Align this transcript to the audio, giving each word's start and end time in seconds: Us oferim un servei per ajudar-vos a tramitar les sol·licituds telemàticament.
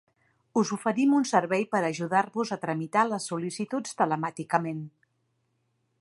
Us 0.61 0.69
oferim 0.75 1.11
un 1.17 1.27
servei 1.31 1.65
per 1.75 1.83
ajudar-vos 1.89 2.53
a 2.55 2.59
tramitar 2.65 3.05
les 3.11 3.29
sol·licituds 3.33 3.97
telemàticament. 4.03 4.85